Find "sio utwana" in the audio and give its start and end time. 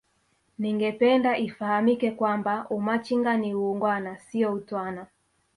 4.17-5.07